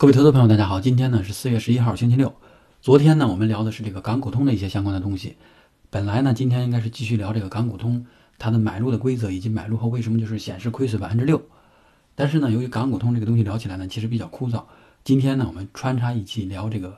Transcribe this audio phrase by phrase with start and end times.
[0.00, 2.32] 各位投资朋友，大家好，今天呢是四月十一号，星期六。
[2.80, 5.36] 昨天呢，我们聊的是这个港股通的一些相关的东西。
[5.90, 8.06] 本来呢，今天应该是继续聊这个港股通
[8.38, 11.42] 它的买入的规则，以及买入后为什么就是显示亏损百分之六。
[12.14, 14.62] 但是呢，由于港股通这个东西聊起来呢，其实比较枯燥。
[15.04, 16.96] 今天呢，我们穿插一期聊这个，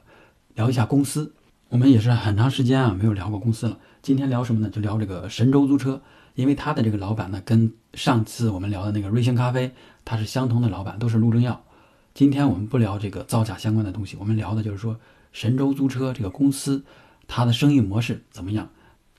[0.54, 1.34] 聊一下公司。
[1.70, 3.78] 我们也是很长时间啊没有聊过公司了。
[4.00, 4.70] 今天聊什么呢？
[4.70, 6.00] 就聊这个神州租车，
[6.36, 9.72] 因为他的这个老板呢，跟上次我们聊的那个瑞幸咖啡，
[10.04, 11.64] 他是相同的老板，都是陆正耀。
[12.14, 15.00] 今天我们不聊这个造假相关的东西，我们聊的就是说
[15.32, 16.84] 神州租车这个公司，
[17.26, 18.68] 它的生意模式怎么样，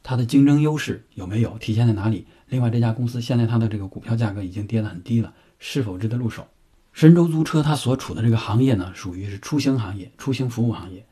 [0.03, 2.27] 它的竞争优势有没有体现在哪里？
[2.49, 6.45] 另外，这家公司现在它的这个股票价格已经跌得很低了，是否值得入手？
[6.93, 11.03] 神州租车它所处的这个行业呢，属于是出行行业、出行服务行业。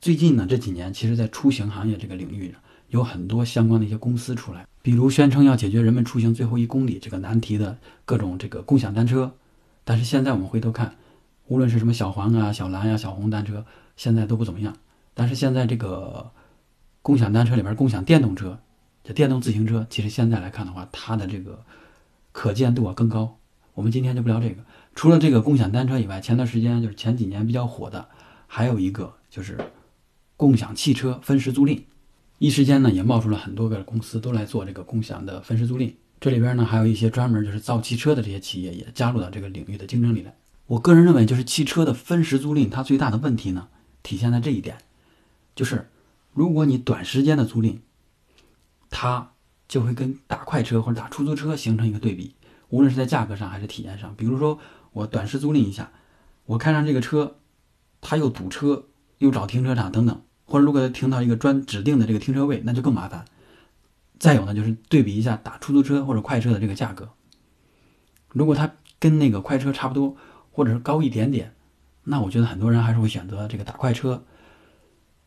[0.00, 2.58] 最近呢这几年，其实在出行行业这个领域上，
[2.88, 9.34] 有很多相关的一些公司出来，比如宣称要解决人们出行最后一公里这个难题的各种这个共享单车。
[9.84, 10.96] 但是现在我们回头看。
[11.50, 14.76] 无论是什么小黄啊、小蓝呀、小红单车，现在都不怎么样。
[15.14, 16.30] 但是现在这个
[17.02, 18.56] 共享单车里边，共享电动车，
[19.02, 21.64] 就电动自行车，其实现在来看的话，它的这个
[22.30, 23.36] 可见度啊更高。
[23.74, 24.62] 我们今天就不聊这个。
[24.94, 28.08] 除了这个共享单车以外，前段时间就是前几年比较火的，
[28.46, 29.58] 还有一个就是
[30.36, 31.82] 共享汽车分时租赁。
[32.38, 35.92] 一时间呢，也冒出了很多个公司都来做这个共享的分时租赁。
[36.20, 40.32] 这里边呢，还有一些专门就是造汽车的这些企业也加入到这个领域的竞争里来。
[40.70, 43.66] 我个人认为，就是汽车的分时租赁，它最大的问题呢，
[44.04, 44.78] 体现在这一点，
[45.56, 45.90] 就是
[46.32, 47.78] 如果你短时间的租赁，
[48.88, 49.32] 它
[49.66, 52.36] 就会跟打快车或者打出租车形成一个对比，
[52.68, 54.14] 无论是在价格上还是体验上。
[54.14, 54.60] 比如说，
[54.92, 55.90] 我短时租赁一下，
[56.46, 57.38] 我开上这个车，
[58.00, 58.84] 它又堵车，
[59.18, 63.24] 又找停车场等等，或者如果停到一个专指定的这个停车位，那就更麻烦。
[64.20, 67.10] 再有呢，就是对比一下打出租车或者快车的这个价格，
[68.28, 70.16] 如果它跟那个快车差不多。
[70.52, 71.54] 或者是高一点点，
[72.04, 74.24] 那我觉得很多人还是会选择这个打快车。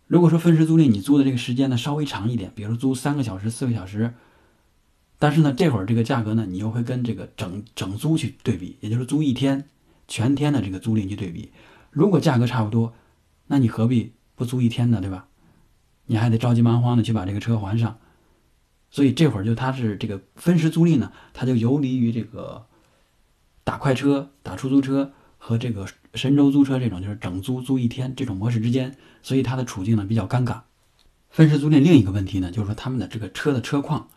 [0.08, 4.14] 如果说分时租赁，你租的这个时间呢稍微长一点，比如租三个小时、四个小时，
[5.17, 9.66] 但是呢这会儿这个价格呢你又会跟这个整整租去对比，也就是租一天
[10.08, 11.52] 全天的这个租赁去对比。
[11.89, 12.94] 如果价格差不多，
[13.48, 15.00] 那你何必不租一天呢？
[15.00, 15.28] 对吧？
[16.06, 17.98] 你还得着急忙慌的去把这个车还上。
[18.92, 22.67] 所以这会儿就它是这个分时租赁呢，它就游离于这个。
[23.64, 30.62] 打快车、打出租车和这个神州租车这种就是整租租一天这种模式之间，所以它的处境呢比较尴尬。
[31.30, 34.08] 分时租赁另一个问题呢，就是说他们的这个车的车况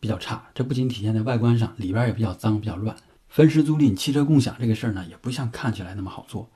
[0.00, 2.96] 比较差，这不仅体现在外观上，里边也比较脏、比较乱。
[3.28, 6.50] 分时租赁汽车共享这个事儿呢，也不像看起来那么好做，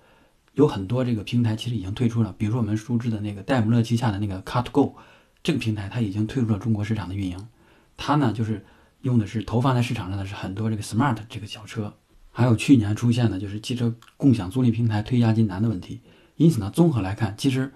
[0.54, 4.94] 有很多这个平台其实已经退出了，比如说我们熟知的那个戴姆勒旗下的那个 CarGo，
[5.42, 7.48] 这个平台，它已经退出了中国市场的运营。
[7.96, 8.64] 它呢就是
[9.02, 11.94] 用的是投放在市场上的是很多这个 Smart 这个小车。
[12.32, 16.00] 还有去年出现的就是汽车共享租赁平台推押金难的问题，
[16.36, 17.72] 因此呢，综合来看，其实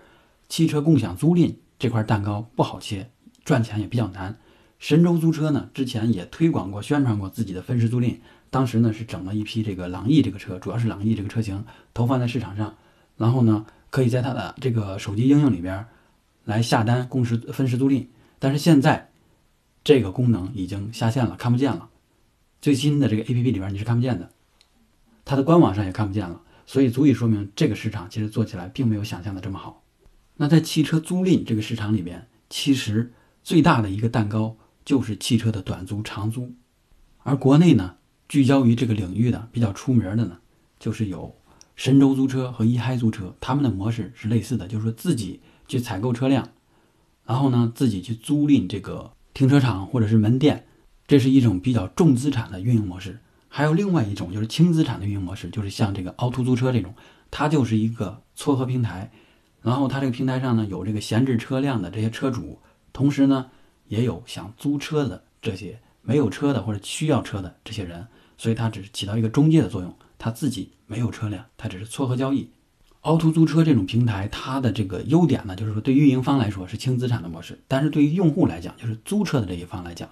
[0.49, 3.11] 汽车共享租赁这块蛋糕不好切，
[3.45, 4.39] 赚钱也比较难。
[4.79, 8.17] 神州租车呢，之前也推广过、宣传过自己的分时租赁，
[8.49, 12.77] 当时呢是整了一批这个朗逸这个车，主要是朗逸这个车型投放在市场上，
[13.19, 15.87] 然后呢，可以在它的这个手机应用里边
[16.45, 18.07] 来下单共时分时租赁，
[18.39, 19.11] 但是现在
[19.85, 21.91] 这个功能已经下线了，看不见了，
[22.63, 24.31] 最新的这个 APP 里边你是看不见的。
[25.27, 29.83] 它的官网上也看不见了，所以足以说明这个市场其实做起来并没有想象的这么好。
[30.37, 36.55] 那在汽车租赁这个市场里边，其实最大的一个蛋糕就是汽车的短租、长租。
[37.25, 37.97] 而国内呢，
[38.29, 40.39] 聚焦于这个领域的比较出名的呢，
[40.79, 41.35] 就是有
[41.75, 46.51] 神州租车和一嗨租车，他们的模式是类似的，就是说自己去采购车辆，
[47.25, 50.67] 然后呢自己去租赁这个停车场或者是门店，
[51.09, 53.19] 这是一种比较重资产的运营模式。
[53.57, 56.95] 还有另外一种就是轻资产的运营模式，就是像这个凹凸租车这种，
[57.31, 59.11] 它就是一个撮合平台，
[59.63, 62.59] 然后它这个平台上呢有这个闲置车辆的这些车主，
[62.93, 63.47] 同时呢
[63.89, 68.07] 也有想租车的这些没有车的或者需要车的这些人，
[68.37, 72.51] 所以它只是起到一个中介的作用，它自己没有车辆，它只是撮合交易。
[73.05, 80.07] 凹凸租车这种平台，它的这个优点呢，就是说对运营方来说是轻资产的模式，但是对于用户来讲，就是租车的这一方来讲，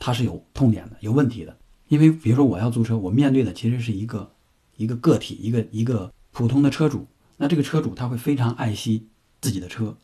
[0.00, 1.56] 它是有痛点的，有问题的。
[1.92, 4.32] 因为比如说我要租车，我面对的其实是一个
[4.78, 7.06] 一个个体，一个一个普通的车主。
[7.36, 9.08] 那这个车主他会非常爱惜
[9.42, 9.94] 自己的车，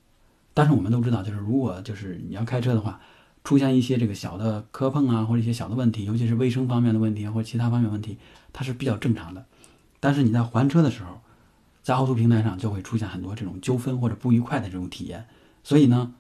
[0.53, 3.01] 但是我们都知道，就是如果就是你要开车的话，
[3.43, 8.19] 出现一些这个小的磕碰啊，或者一些小的问题，尤其是卫生方面的问题或者其他方面问题，
[8.53, 9.47] 它是比较正常的。
[9.99, 11.23] 但是你在还车的时候，
[11.83, 15.27] 在凹凸平台上就会出现很多这种纠纷或者不愉快的这种体验。
[15.65, 16.13] 所以呢，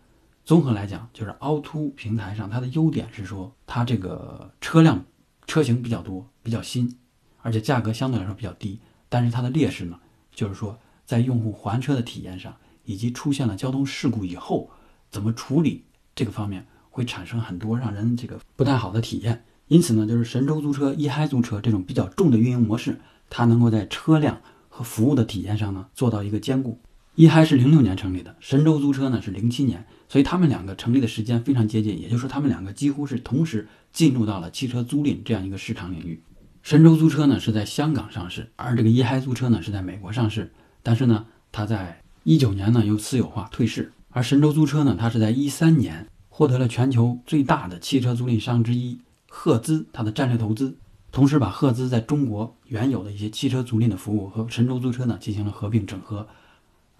[0.46, 5.04] 综合来讲，就是凹凸平台上它的优点是说它这个车辆。
[5.48, 6.94] 车型比较多，比较新，
[7.42, 8.78] 而且价格相对来说比较低。
[9.08, 9.98] 但是它的劣势呢，
[10.30, 12.54] 就是说在用户还车的体验上，
[12.84, 14.70] 以及出现了交通事故以后
[15.10, 19.42] 怎么处理这个方面，会产生很多让人这个不太好的体验。
[19.68, 26.78] 因此呢，就是神州租车、一嗨租车这种比较重的运营模式，它能够在车辆和服务的体验上呢做到一个兼顾。
[27.18, 36.22] 一嗨是零六年成立的，神州租车呢是零七年，所以他们两个成立的时间非常接近，也就是说他们两个几乎是同时进入到了汽车租赁这样一个市场领域。
[36.62, 40.52] 神州租车呢是在香港上市，而这个一嗨租车呢是在美国上市，
[40.84, 48.96] 但是呢，它在一九年呢又私有化退市，而神州租车呢，它是在一三年获得了全球最大的汽车租赁商之一
[49.28, 50.76] 赫兹它的战略投资，
[51.10, 56.24] 同时把赫兹在中国原有的一些汽车租赁的服务和神州租车呢进行了合并整合。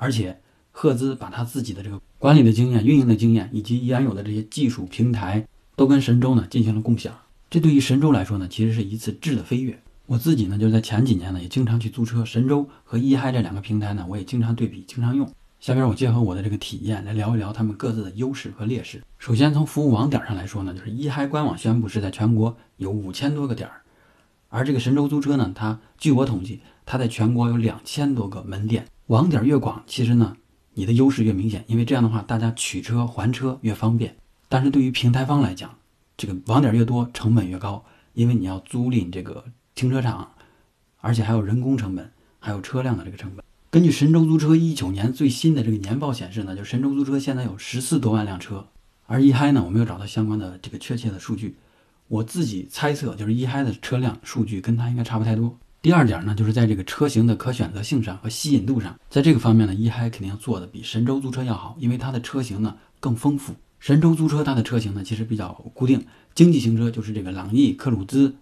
[0.01, 0.41] 而且，
[0.71, 7.13] 赫兹把他自己的这个管理的经验、运营的经验，以及原有的这些技术平台，都跟神州呢进行了共享。
[7.51, 9.83] 这对于神州来说呢，其实是一次质的飞跃。
[10.07, 12.25] 我自己呢，就是在前几年呢，也经常去租车。
[12.25, 15.29] 神州和一嗨这两个平台呢，我也经常对比，经常用。
[15.59, 19.03] 下边我结合我的这个体验来聊一聊他们各自的优势和劣势。
[19.19, 23.83] 首先从服务网点上来说呢，就是一嗨官网宣布是在全国有五千多个点儿，
[24.49, 28.87] 而这个神州租车呢，它据我统计，它在全国有两千多个门店。
[29.09, 30.37] 网点越广，其实呢，
[30.75, 34.15] 你的优势越明显，因为这样的话，大家取车还车越方便。
[34.51, 35.79] 但是对于平台方来讲，
[36.19, 37.83] 这个网点越多，成本越高，
[38.13, 40.33] 因为你要租赁这个停车场，
[41.01, 43.43] 而且还有人工成本，还有车辆的这个成本。
[43.71, 48.67] 根据神州租车一九年最新的这个年报显示呢，就神州租车现在有十四多万辆车，
[49.07, 51.57] 而一嗨呢，我没有找到相关的这个确切的数据，
[52.09, 55.59] 我自己猜测就是一嗨的车辆数据跟它应该差不太多。
[55.81, 63.55] 第二点呢，就是在这个车型的可选择性上和吸引度上，在这个方面呢，一嗨肯定做的比神州租车要好，因为它的车型呢更丰富。
[63.79, 66.05] 神州租车它的车型呢其实比较固定，
[66.35, 68.35] 经济型车就是这个朗逸、克鲁兹，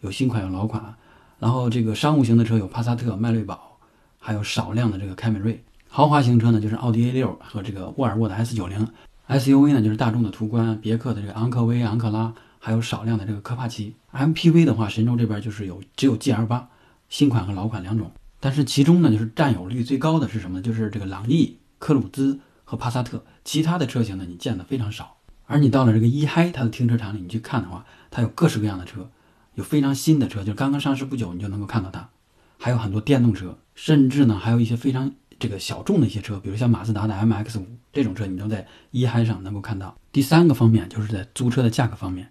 [0.00, 0.94] 有新款有老款，
[1.38, 3.76] 然后这个商务型的车有帕萨特、迈锐宝，
[4.18, 5.62] 还有少量的这个凯美瑞。
[5.88, 13.94] 豪华型车呢就是奥迪 A6 和这个沃尔沃的 S90，SUV 呢就是大众的途观、别克的这个昂科威、昂克拉，还有少量的这个科帕奇。
[14.10, 16.64] MPV 的话，神州这边就是有只有 GL8。
[17.08, 18.10] 新款和老款两种，
[18.40, 20.60] 但是其中呢，就是占有率最高的是什么？
[20.60, 23.24] 就是这个朗逸、科鲁兹和帕萨特。
[23.44, 25.16] 其他的车型呢，你见的非常少。
[25.46, 29.10] 而你到了这个一嗨它的停车场里，你去看的话，它有各式各样的车，
[29.54, 32.10] 有非常新的车，就是刚刚上市不久，你就能够看到它。
[32.58, 39.96] 还有很多电动车，甚至呢，还有一些非常这个小众的一些车，比如像马自达的 MX-5 这种车，你都在一嗨上能够看到。
[40.12, 42.30] 第三个方面就是在租车的价格方面。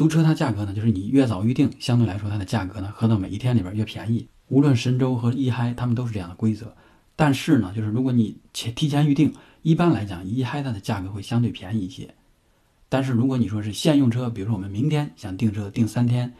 [0.00, 4.26] 租车它价格呢，就是你越早预定，相对来说它的价格呢，合到每一天里边越便宜。
[4.48, 6.74] 无论神州和一嗨，他们都是这样的规则。
[7.16, 12.14] 但是呢，就是如果你前提前预定，一般来讲一嗨它的价格会相对便宜一些。
[12.88, 16.32] 但是如果你说是现用车，比如说我们明天想订车订三天，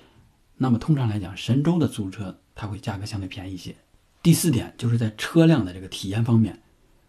[0.57, 3.75] 那么通常来讲神州的租车它会价格相对便宜一些。
[4.23, 6.59] 第四点就是在车辆的这个体验方面，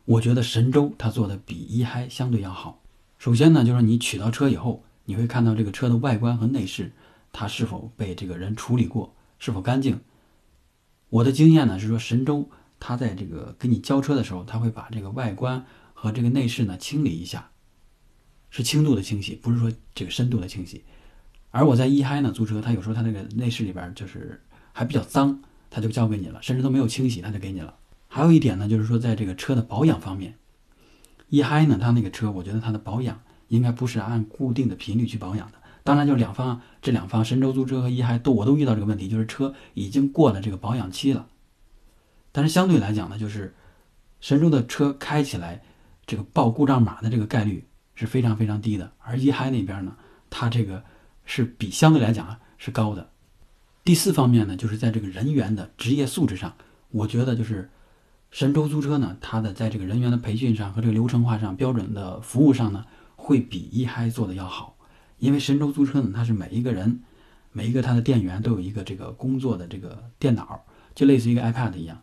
[0.03, 2.81] 我觉得神州它做的比一嗨相对要好。
[3.17, 4.83] 首先呢，就是你取到车以后。
[5.05, 6.91] 你会看到这个车的外观和内饰，
[7.31, 9.99] 它是否被这个人处理过，是否干净？
[11.09, 12.49] 我的经验呢是说，神州
[12.79, 17.51] 它在这个给你交车的时候，他会把这个外观和这个内饰呢清理一下，
[18.49, 20.83] 是轻度的清洗，不是说这个深度的清洗。
[21.49, 27.75] 而我在一嗨呢租车，他有时候他那个内饰里边就是还比较脏，他就交给你了，甚至都没有清洗，他就给你了。
[28.07, 30.37] 还有一点呢，就是说在这个车的保养方面，
[31.27, 33.21] 一嗨呢，它那个车，我觉得它的保养。
[33.51, 35.57] 应该不是按固定的频率去保养的。
[35.83, 41.27] 当然，就两方这两方，神州租车和一嗨都我都遇到这个问题，就是车已经过了这个保养期了。
[42.31, 43.53] 但是相对来讲呢，就是
[44.21, 45.61] 神州的车开起来，
[46.05, 48.91] 这个报故障码的这个概率是非常非常低的。
[48.99, 49.97] 而一嗨那边呢，
[50.29, 50.81] 它这个
[51.25, 53.09] 是比相对来讲是高的。
[53.83, 56.53] 第四方面呢，就是在这个人员的职业素质上，
[56.91, 57.69] 我觉得就是
[58.29, 62.85] 神州租车呢，它的在这个人员的培训上和这个流程化上、标准的服务上呢。
[63.23, 64.75] 会比一嗨做的要好，
[65.19, 67.01] 因为神州租车呢，它是每一个人，
[67.51, 72.01] 每一个他的店员都有一个这个工作的这个电脑，就类似于一个 iPad 一样，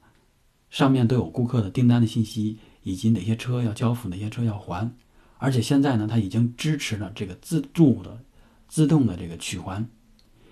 [0.71, 4.95] 上面都有顾客的订单的信息，以及哪些车要交付，哪些车要还。
[5.39, 8.21] 而且现在呢，它已经支持了这个自助的、
[8.69, 9.85] 自动的这个取还，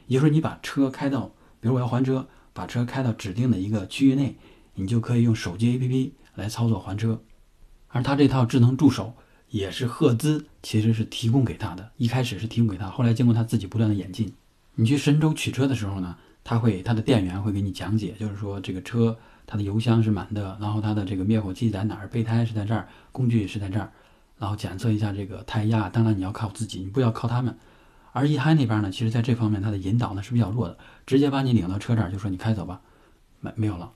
[0.08, 4.36] 也就是说，你把车开到，比如我要还车，把车开到指定的一个区域内，
[4.74, 7.22] 你就可以用手机 APP 来操作还车，
[7.86, 9.14] 而它这套智能助手。
[9.50, 14.32] 也是赫兹其实是提供给他的，一开始是提供给他，后来经过他自己不断的演进。
[14.74, 23.90] 你去神州取车的时候呢，他会他的店员会给你讲解，就是说这个车它的油箱是满的，然后它的这个灭火器在哪儿，备胎是在这儿，工具是在这儿，
[24.38, 25.88] 然后检测一下这个胎压。
[25.88, 27.56] 当然你要靠自己，你不要靠他们。
[28.12, 30.76] 而一嗨那边呢，其实在这方面它的引导呢是比较弱的，
[31.06, 32.80] 直接把你领到车这儿就说你开走吧，
[33.40, 33.92] 没没有了。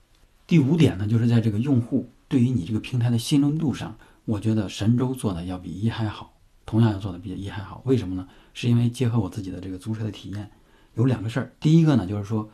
[0.47, 3.97] 第五点呢，就是在这个用户对于你这个平台的信任度上，
[4.31, 6.35] 我觉得神州做的要比一嗨好，
[6.65, 7.83] 同样要做的比一嗨好。
[7.85, 8.29] 为什么呢？
[8.55, 10.51] 是因为结合我自己的这个租车的体验，
[10.95, 11.53] 有两个事儿。
[11.59, 12.49] 第一个呢，就是说。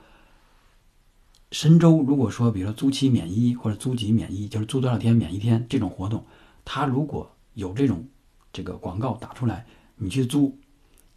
[1.53, 6.25] 神州如果说，比如说租期免一或者租几免一，就是租多少天免一天这种活动，
[6.65, 8.05] 它如果有这种
[8.53, 9.65] 这个广告打出来，
[9.95, 10.59] 你去租，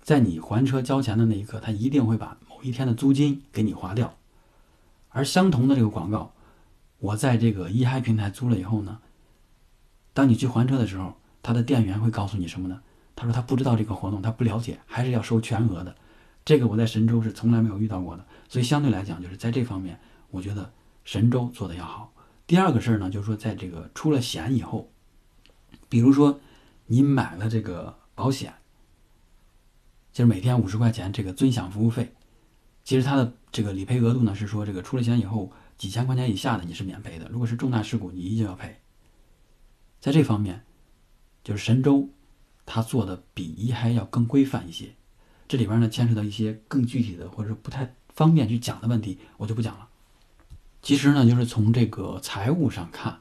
[0.04, 4.16] 在你还车交钱的那一刻，它一定会把某一天的租金给你划掉。
[5.10, 6.32] 而相同的这个广告，
[7.00, 9.00] 我在这个一嗨平台租了以后呢，
[10.20, 12.82] 当你去还车的时候，他的店员会告诉你什么呢？
[13.16, 15.96] 他说他不知道这个活动，他不了解，还是要收全额的。
[16.44, 19.98] 这个我在神州是从来没有遇到过的，所以相对来讲，就是在这方面。
[20.30, 20.74] 我觉得
[21.06, 22.12] 神州做的要好。
[22.46, 24.92] 第二个事儿呢，就是说，在这个出了险以后，
[25.88, 26.42] 比如说
[26.88, 28.54] 你买了这个保险，
[30.12, 32.14] 就是每天五十块钱这个尊享服务费，
[32.84, 38.79] 其实它的这个理赔额度呢是说，这个出了险以后几千块钱以下的你是免赔的，如果是重大事故你依旧要赔。
[40.00, 40.64] 在这方面，
[41.44, 42.10] 就是神州
[42.66, 44.90] 它做的比一嗨要更规范一些。
[45.48, 49.88] 这里边呢牵扯到一些更具体的或者不太方便去讲的问题，我就不讲了。
[50.82, 53.20] 其实呢，就是从这个财务上看，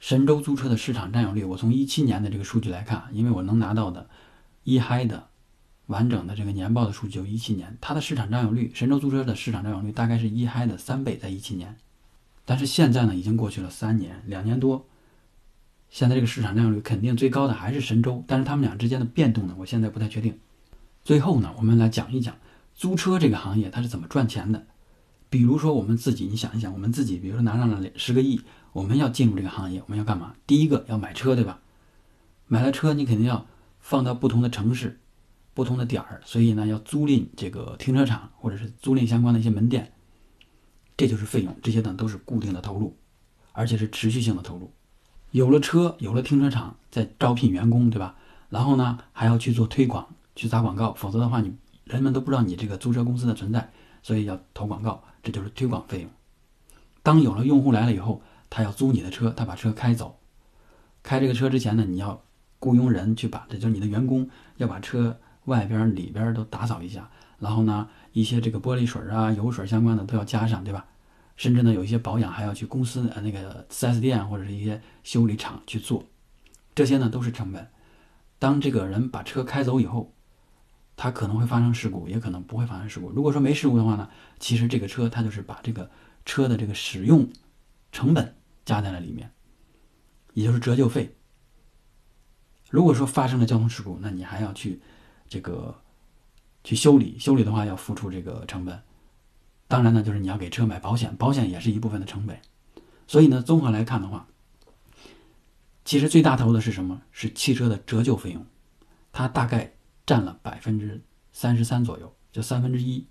[0.00, 4.08] 神州租车的市场占有率，我从一七年的这个数据来看，因为我能拿到的
[4.64, 5.28] 一嗨的
[5.86, 11.76] 完整的这个年报的数据，就一七年，它的市场占有率，神州租车的市场占有率大概是一嗨的三倍，在一七年。
[12.44, 14.86] 但是现在呢，已经过去了三年，两年多，
[15.88, 20.38] 现在这个市场占有率肯定最高的还是神州，但是他们俩之间的变动呢，我现在不太确定。
[21.04, 22.36] 最后呢，我们来讲一讲
[22.74, 24.66] 租车这个行业它是怎么赚钱的。
[25.28, 28.40] 比如说我们自己，你想一想，我们自己，比如说拿上了十个亿，
[28.72, 30.34] 我们要进入这个行业，我们要干嘛？
[30.46, 31.60] 第一个要买车，对吧？
[32.46, 33.46] 买了车，你肯定要
[33.80, 35.00] 放到不同的城市、
[35.52, 39.92] 不同的点儿，所以呢，要租赁这个停车场或者是租赁相关的一些门店，
[40.96, 42.96] 这就是费用，这些呢都是固定的投入，
[43.52, 44.72] 而且是持续性的投入。
[45.30, 48.14] 有了车，有了停车场，再招聘员工，对吧？
[48.48, 51.54] 然后呢，还要去做推广，去砸广告，否则的话，你
[51.84, 53.70] 人们都不知道你这个租车公司的存在，
[54.02, 55.02] 所以要投广告。
[55.22, 56.10] 这就是推广费用。
[57.02, 60.20] 当有了用户来了以后，他要租你的车，他把车开走。
[61.02, 62.22] 开这个车之前呢，你要
[62.60, 67.10] 雇佣人去把，这就是你的员工要把车外边、里边都打扫一下。
[67.40, 70.86] 然后呢，一些这个玻璃水啊、油水相关的都要加上，对吧？
[71.36, 76.04] 甚至呢，有一些保养还要去公司呃那个 4S 店或者是一些修理厂去做。
[76.74, 77.68] 这些呢都是成本。
[78.38, 80.14] 当这个人把车开走以后，
[80.96, 83.10] 它可能会发生事故，也可能不会发生事故。
[83.10, 85.90] 如果说没事故的话呢，其实这个车它就是把这个
[86.24, 87.28] 车的这个使用
[87.92, 89.30] 成本加在了里面，
[90.34, 91.14] 也就是折旧费。
[92.68, 94.80] 如果说发生了交通事故，那你还要去
[95.28, 95.74] 这个
[96.64, 98.82] 去修理，修理的话要付出这个成本。
[99.68, 102.38] 当然呢，就是你要给车买保险，保险也是一部分的成本。
[103.06, 104.28] 所以呢，综合来看的话，
[105.84, 107.02] 其实最大头的是什么？
[107.12, 108.44] 是汽车的折旧费用，
[109.12, 109.72] 它大概。
[110.06, 113.04] 占了百分之三十三左右，就三分之一。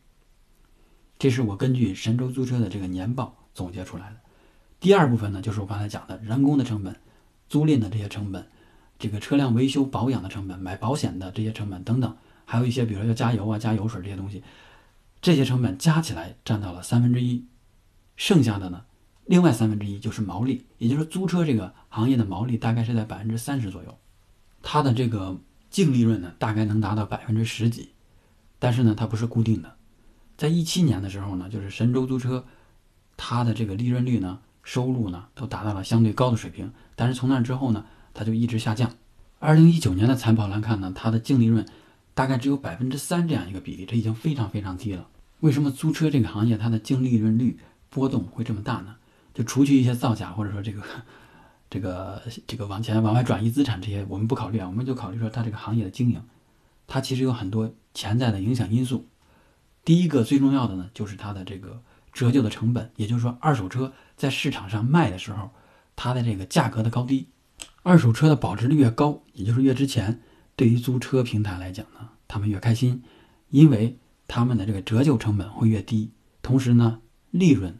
[1.19, 4.15] 这是我根据神州租车的这个年报总结出来的。
[4.79, 6.95] 第二部分呢，就是我刚才讲的人工的成本、
[7.49, 8.47] 租赁的这些成本、
[8.97, 14.41] 这个车辆维修保养的成本、买保险的这些成本等等，还有一些比如说要加油啊、加油水这些东西，
[15.25, 17.47] 这些成本加起来占到了三分之一。
[18.15, 18.85] 剩下的呢，
[19.25, 23.97] 另外三分之一就是毛利，也就是租车这个行业的毛利大概是在百分之三十左右。
[24.61, 25.41] 它的这个。
[25.71, 27.89] 净利润呢，大概能达到百分之十几，
[28.59, 29.75] 但是呢，它不是固定的。
[30.37, 32.45] 在一七年的时候呢，就是神州租车，
[33.17, 36.71] 它的这个利润率呢，收入呢，都达到了相对高的水平。
[36.95, 38.89] 但是从那之后呢，它就一直下降。
[39.39, 41.65] 二零一九年的财报来看呢，它的净利润
[42.13, 45.05] 大概只有百分之三这样一个比例，这已经非常非常低了。
[45.45, 47.59] 为什么租车这个行业它的净利润率
[47.89, 48.95] 波动会这么大呢？
[49.33, 50.81] 就除去一些造假或者说这个。
[51.67, 56.21] 这个这个往前往外转移资产这些我们不考虑啊，我们就考虑说它这个行业的经营，
[56.87, 59.07] 它其实有很多潜在的影响因素。
[59.83, 61.81] 第一个最重要的呢，就是它的这个
[62.13, 65.49] 折旧的成本，也就是说二手车在市场上卖的时候，
[65.95, 67.27] 它的这个价格的高低。
[67.81, 70.21] 二手车的保值率越高，也就是越值钱，
[70.55, 73.03] 对于租车平台来讲呢，他们越开心，
[73.49, 76.99] 因为他们的这个折旧成本会越低，同时呢
[77.31, 77.77] 利润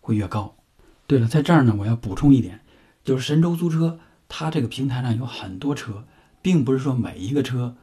[0.00, 0.56] 会越高。
[1.06, 2.60] 对了，在这儿呢我要补充一点。
[3.04, 6.04] 就是神州租车，它这个平台上有很多车，
[6.42, 7.76] 并不是说每一个车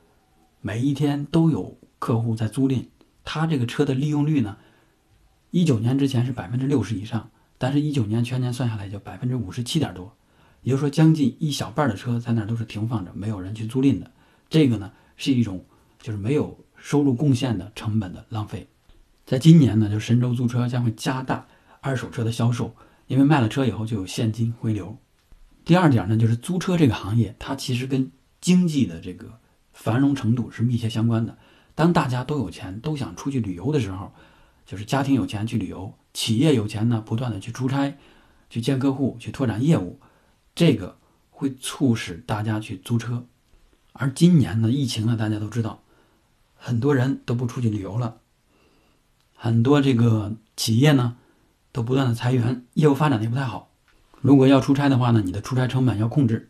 [0.62, 2.86] 每一天都有客户在租赁。
[3.24, 4.58] 它这个车的利用率呢，
[5.50, 10.16] 一九年之前是百分之六十以上，但是一九年全年算下来就百分之五十七点多，
[10.62, 14.12] 也就是说将近一小半的车在那儿都是停放着，没有人去租赁的。
[14.48, 15.66] 这个呢是一种
[16.00, 18.68] 就是没有收入贡献的成本的浪费。
[19.25, 21.48] 在今年呢，就神州租车将会加大
[21.82, 22.75] 二手车的销售。
[23.08, 24.96] 因为卖了车以后就有现金回流。
[25.63, 29.39] 第二点呢，就是租车这个行业，它其实跟经济的这个
[29.74, 31.36] 繁荣程度是密切相关的。
[31.74, 34.12] 当大家都有钱，都想出去旅游的时候，
[34.65, 37.96] 就是家庭有钱去旅游，企业有钱呢，不断的去出差，
[38.50, 40.00] 去见客户，去拓展业务，
[40.56, 40.98] 这个
[41.30, 43.25] 会促使大家去租车。
[43.94, 45.84] 而今年呢，疫情呢，大家都知道，
[46.56, 48.18] 很多人都不出去旅游了，
[49.36, 51.18] 很多这个企业呢，
[51.72, 53.70] 都不断的裁员，业务发展的也不太好。
[54.22, 56.50] 如果要出差的话呢，你的出差成本要控制，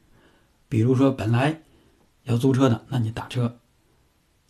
[0.69, 1.61] 比如说本来
[2.23, 3.59] 要租车的，那你打车。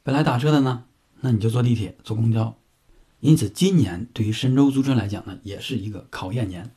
[0.03, 0.83] 本来打车的呢，
[1.21, 2.55] 那你就坐地铁、坐公交。
[3.21, 6.69] 因此，今年对于神州租车来讲呢，也是一个考验年。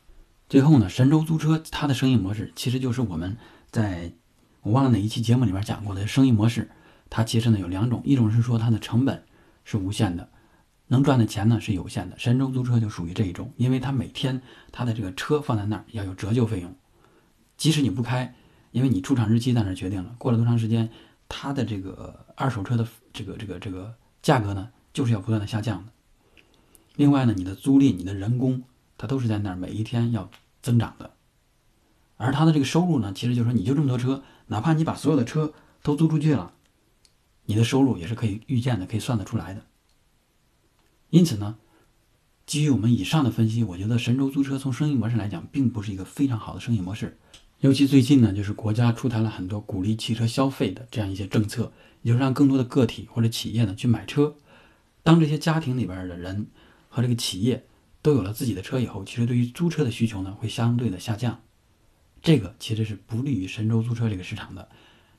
[0.48, 3.36] 最后呢，神州租车它的生意模式其实就是我们
[3.70, 4.14] 在
[4.62, 6.70] 我忘了哪一期节目里面讲过的生意模式。
[7.10, 9.24] 它其实呢有两种，一种是说它的成本
[9.64, 10.28] 是无限的，
[10.88, 12.18] 能赚的钱呢是有限的。
[12.18, 14.40] 神州租车就属于这一种，因为它每天
[14.72, 16.74] 它的这个车放在那儿要有折旧费用，
[17.56, 18.34] 即使你不开，
[18.72, 20.90] 因为你出厂日期在那儿决定了，过了多长时间。
[21.30, 25.92] 它的这个二手车的这个这个这个价格呢，就是要不断的下降的。
[26.96, 28.62] 另外呢，你的租赁、你的人工，
[28.96, 30.30] 它都是在那儿每一天要
[30.62, 31.10] 增长的。
[32.16, 36.54] 而它的这个收入呢，其实就是说，你就这么多车，哪怕你把所有的车都租出去了，
[37.48, 39.64] 你的收入也是可以预见的，可以算得出来的。
[41.08, 41.56] 因此呢，
[42.44, 47.16] 基于我们以上的分析，我觉得神州租车从生意模式来讲，并不是一个非常好的生意模式。
[47.60, 54.36] 尤其最近呢，就是国家出台了很多鼓励汽车消费的这样一些政策，也就是让更多的个体或者企业呢去买车。
[55.02, 56.48] 当这些家庭里边的人
[56.90, 57.64] 和这个企业
[58.02, 61.40] 都有了自己的车以后，其实对于租车的需求呢会相对的下降。
[62.20, 64.68] 这个其实是不利于神州租车这个市场的。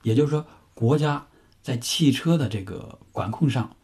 [0.03, 0.45] 也就是说，
[0.75, 1.27] 国家
[1.62, 3.75] 在汽车的这个管控上，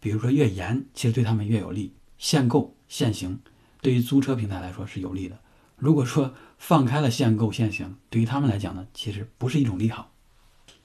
[0.00, 1.94] 比如说越严，其实对他们越有利。
[2.16, 3.40] 限购限行，
[3.82, 5.38] 对于租车平台来说是有利的。
[5.76, 10.12] 如果说放开了限购限行，对于他们来讲呢，其实不是一种利好。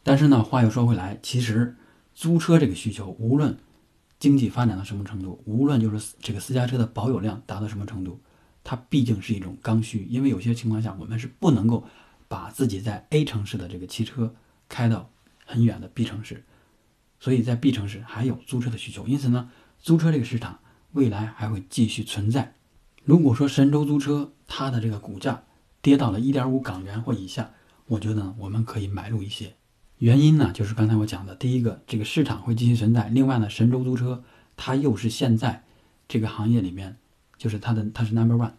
[0.03, 1.78] 但是呢，话又说回来，其实
[2.13, 3.58] 租车这个需求，无论
[4.17, 8.19] 经济发展到什么程度，无论就是这个私家车的保有量达到什么程度，
[8.63, 10.06] 它毕竟是一种刚需。
[10.10, 11.86] 因为有些情况下，我们是不能够
[12.28, 14.34] 把自己在 A 城市的这个汽车
[14.67, 15.10] 开到
[15.49, 16.45] 很远的 B 城市，
[17.19, 19.07] 所以在 B 城市还有租车的需求。
[19.07, 20.59] 因此呢，租车这个市场
[20.91, 22.53] 未来还会继续存在。
[23.03, 25.43] 如果说神州租车它的这个股价
[25.81, 27.51] 跌到了一点五港元或以下，
[27.88, 29.55] 我觉得我们可以买入一些。
[29.97, 34.23] 原因呢，就是刚才我讲的，第一个，这个市场会继续存在；另外呢，神州租车
[34.55, 35.65] 它又是现在
[36.07, 36.97] 这个行业里面，
[37.38, 38.53] 就是它的它是 number one。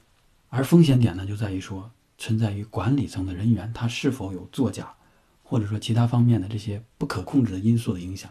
[0.48, 4.92] 而风险点呢，就在于说存在于管理层的人员他是否有作假，
[5.50, 8.30] 或者说其他方面的这些不可控制的因素的影响。